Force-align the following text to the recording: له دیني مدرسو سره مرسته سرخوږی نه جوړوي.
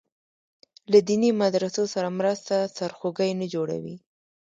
له 0.91 0.99
دیني 1.07 1.29
مدرسو 1.41 1.83
سره 1.93 2.09
مرسته 2.19 2.55
سرخوږی 2.77 3.31
نه 3.39 3.45
جوړوي. 3.53 3.95